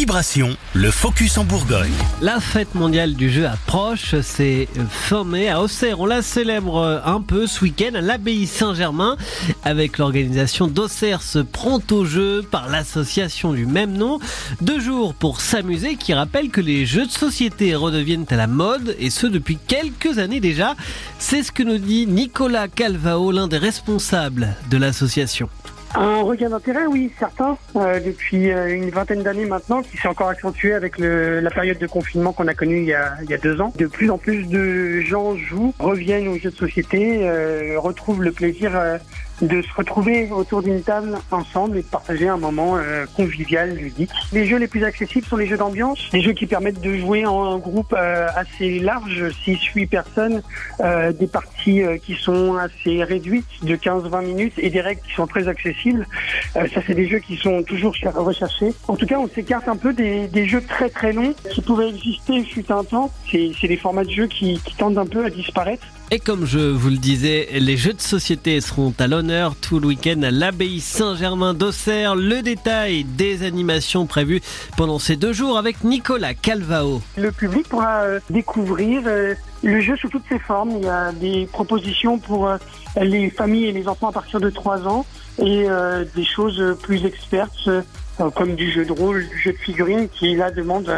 Vibration, 0.00 0.56
le 0.72 0.90
focus 0.90 1.36
en 1.36 1.44
Bourgogne. 1.44 1.92
La 2.22 2.40
fête 2.40 2.74
mondiale 2.74 3.12
du 3.12 3.28
jeu 3.28 3.46
approche, 3.46 4.14
c'est 4.22 4.66
mai 5.26 5.50
à 5.50 5.60
Auxerre. 5.60 6.00
On 6.00 6.06
la 6.06 6.22
célèbre 6.22 7.02
un 7.04 7.20
peu 7.20 7.46
ce 7.46 7.62
week-end 7.64 7.94
à 7.94 8.00
l'abbaye 8.00 8.46
Saint-Germain 8.46 9.18
avec 9.62 9.98
l'organisation 9.98 10.68
d'Auxerre 10.68 11.20
se 11.20 11.38
prend 11.38 11.80
au 11.90 12.06
jeu 12.06 12.42
par 12.50 12.70
l'association 12.70 13.52
du 13.52 13.66
même 13.66 13.92
nom. 13.92 14.20
Deux 14.62 14.80
jours 14.80 15.12
pour 15.12 15.42
s'amuser 15.42 15.96
qui 15.96 16.14
rappelle 16.14 16.48
que 16.48 16.62
les 16.62 16.86
jeux 16.86 17.04
de 17.04 17.12
société 17.12 17.74
redeviennent 17.74 18.24
à 18.30 18.36
la 18.36 18.46
mode 18.46 18.96
et 18.98 19.10
ce 19.10 19.26
depuis 19.26 19.58
quelques 19.66 20.16
années 20.18 20.40
déjà. 20.40 20.76
C'est 21.18 21.42
ce 21.42 21.52
que 21.52 21.62
nous 21.62 21.76
dit 21.76 22.06
Nicolas 22.06 22.68
Calvao, 22.68 23.32
l'un 23.32 23.48
des 23.48 23.58
responsables 23.58 24.56
de 24.70 24.78
l'association. 24.78 25.50
Un 25.96 26.22
regain 26.22 26.50
d'intérêt, 26.50 26.86
oui, 26.86 27.10
certain, 27.18 27.58
euh, 27.74 27.98
depuis 27.98 28.52
euh, 28.52 28.72
une 28.72 28.90
vingtaine 28.90 29.24
d'années 29.24 29.46
maintenant, 29.46 29.82
qui 29.82 29.96
s'est 29.96 30.06
encore 30.06 30.28
accentué 30.28 30.72
avec 30.72 30.98
le, 30.98 31.40
la 31.40 31.50
période 31.50 31.78
de 31.78 31.86
confinement 31.88 32.32
qu'on 32.32 32.46
a 32.46 32.54
connue 32.54 32.78
il 32.78 32.84
y 32.84 32.94
a, 32.94 33.14
il 33.24 33.30
y 33.30 33.34
a 33.34 33.38
deux 33.38 33.60
ans. 33.60 33.72
De 33.76 33.86
plus 33.86 34.08
en 34.08 34.16
plus 34.16 34.46
de 34.46 35.00
gens 35.00 35.36
jouent, 35.36 35.74
reviennent 35.80 36.28
aux 36.28 36.38
jeux 36.38 36.50
de 36.50 36.56
société, 36.56 37.28
euh, 37.28 37.74
retrouvent 37.78 38.22
le 38.22 38.30
plaisir 38.30 38.70
euh, 38.76 38.98
de 39.42 39.62
se 39.62 39.68
retrouver 39.74 40.30
autour 40.30 40.62
d'une 40.62 40.82
table 40.82 41.16
ensemble 41.30 41.78
et 41.78 41.82
de 41.82 41.86
partager 41.86 42.28
un 42.28 42.36
moment 42.36 42.76
euh, 42.76 43.06
convivial, 43.16 43.74
ludique. 43.74 44.10
Les 44.32 44.46
jeux 44.46 44.58
les 44.58 44.68
plus 44.68 44.84
accessibles 44.84 45.26
sont 45.26 45.36
les 45.36 45.46
jeux 45.46 45.56
d'ambiance, 45.56 45.98
les 46.12 46.20
jeux 46.20 46.32
qui 46.32 46.46
permettent 46.46 46.80
de 46.80 46.96
jouer 46.96 47.24
en 47.26 47.58
groupe 47.58 47.94
euh, 47.96 48.26
assez 48.36 48.78
large, 48.78 49.24
6-8 49.46 49.86
personnes, 49.88 50.42
euh, 50.80 51.12
des 51.12 51.26
parties 51.26 51.82
euh, 51.82 51.96
qui 51.98 52.14
sont 52.14 52.56
assez 52.56 53.02
réduites, 53.02 53.46
de 53.62 53.76
15-20 53.76 54.24
minutes, 54.26 54.54
et 54.58 54.70
des 54.70 54.80
règles 54.80 55.00
qui 55.02 55.14
sont 55.14 55.26
très 55.26 55.48
accessibles. 55.48 56.06
Euh, 56.56 56.66
ça, 56.74 56.80
c'est 56.86 56.94
des 56.94 57.08
jeux 57.08 57.18
qui 57.20 57.36
sont 57.36 57.62
toujours 57.62 57.94
cher- 57.94 58.14
recherchés. 58.14 58.72
En 58.88 58.96
tout 58.96 59.06
cas, 59.06 59.18
on 59.18 59.28
s'écarte 59.28 59.68
un 59.68 59.76
peu 59.76 59.92
des, 59.92 60.28
des 60.28 60.46
jeux 60.46 60.62
très 60.62 60.88
très 60.90 61.12
longs 61.12 61.34
qui 61.50 61.62
pouvaient 61.62 61.88
exister 61.88 62.42
fut 62.44 62.70
un 62.70 62.84
temps. 62.84 63.10
C'est 63.30 63.50
c'est 63.60 63.68
des 63.68 63.76
formats 63.76 64.04
de 64.04 64.10
jeux 64.10 64.26
qui, 64.26 64.60
qui 64.64 64.74
tendent 64.76 64.98
un 64.98 65.06
peu 65.06 65.24
à 65.24 65.30
disparaître. 65.30 65.86
Et 66.12 66.18
comme 66.18 66.44
je 66.44 66.58
vous 66.58 66.90
le 66.90 66.96
disais, 66.96 67.46
les 67.52 67.76
jeux 67.76 67.92
de 67.92 68.00
société 68.00 68.60
seront 68.60 68.92
à 68.98 69.06
l'honneur 69.06 69.54
tout 69.54 69.78
le 69.78 69.86
week-end 69.86 70.20
à 70.24 70.32
l'abbaye 70.32 70.80
Saint-Germain 70.80 71.54
d'Auxerre. 71.54 72.16
Le 72.16 72.42
détail 72.42 73.04
des 73.04 73.44
animations 73.44 74.06
prévues 74.06 74.40
pendant 74.76 74.98
ces 74.98 75.14
deux 75.14 75.32
jours 75.32 75.56
avec 75.56 75.84
Nicolas 75.84 76.34
Calvao. 76.34 77.00
Le 77.16 77.30
public 77.30 77.68
pourra 77.68 78.00
euh, 78.00 78.18
découvrir 78.28 79.02
euh, 79.06 79.34
le 79.62 79.80
jeu 79.80 79.96
sous 79.96 80.08
toutes 80.08 80.26
ses 80.28 80.40
formes. 80.40 80.72
Il 80.78 80.84
y 80.84 80.88
a 80.88 81.12
des 81.12 81.48
propositions 81.52 82.18
pour 82.18 82.48
euh, 82.48 82.56
les 83.00 83.30
familles 83.30 83.66
et 83.66 83.72
les 83.72 83.86
enfants 83.86 84.08
à 84.08 84.12
partir 84.12 84.40
de 84.40 84.50
3 84.50 84.88
ans 84.88 85.06
et 85.38 85.68
des 86.14 86.24
choses 86.24 86.76
plus 86.82 87.06
expertes 87.06 87.70
comme 88.28 88.54
du 88.54 88.70
jeu 88.70 88.84
de 88.84 88.92
rôle, 88.92 89.26
du 89.28 89.38
jeu 89.38 89.52
de 89.52 89.58
figurines 89.58 90.08
qui 90.08 90.34
là 90.34 90.50
demande 90.50 90.88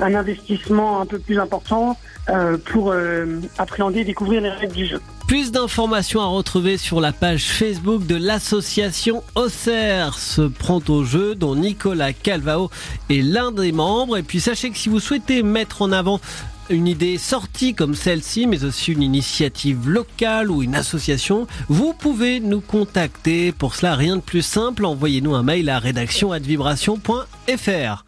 un, 0.00 0.14
investissement 0.14 1.00
un 1.00 1.06
peu 1.06 1.18
plus 1.18 1.38
important 1.38 1.96
euh, 2.28 2.56
pour 2.56 2.90
euh, 2.90 3.40
appréhender 3.58 4.00
et 4.00 4.04
découvrir 4.04 4.40
les 4.40 4.50
règles 4.50 4.74
du 4.74 4.86
jeu. 4.86 5.00
Plus 5.28 5.52
d'informations 5.52 6.20
à 6.20 6.26
retrouver 6.26 6.76
sur 6.76 7.00
la 7.00 7.12
page 7.12 7.44
Facebook 7.44 8.06
de 8.06 8.16
l'association 8.16 9.22
Auxerre 9.34 10.18
se 10.18 10.42
prend 10.42 10.80
au 10.88 11.04
jeu 11.04 11.34
dont 11.34 11.54
Nicolas 11.54 12.12
Calvao 12.12 12.70
est 13.08 13.22
l'un 13.22 13.52
des 13.52 13.72
membres. 13.72 14.18
Et 14.18 14.22
puis 14.22 14.40
sachez 14.40 14.70
que 14.70 14.76
si 14.76 14.88
vous 14.88 15.00
souhaitez 15.00 15.42
mettre 15.42 15.82
en 15.82 15.92
avant 15.92 16.20
une 16.70 16.88
idée 16.88 17.18
sortie 17.18 17.74
comme 17.74 17.94
celle-ci, 17.94 18.46
mais 18.46 18.64
aussi 18.64 18.92
une 18.92 19.02
initiative 19.02 19.88
locale 19.88 20.50
ou 20.50 20.62
une 20.62 20.74
association, 20.74 21.46
vous 21.68 21.92
pouvez 21.92 22.40
nous 22.40 22.60
contacter. 22.60 23.52
Pour 23.52 23.74
cela, 23.74 23.94
rien 23.94 24.16
de 24.16 24.22
plus 24.22 24.42
simple, 24.42 24.84
envoyez-nous 24.84 25.34
un 25.34 25.42
mail 25.42 25.68
à 25.68 25.78
rédaction@vibration.fr. 25.78 28.04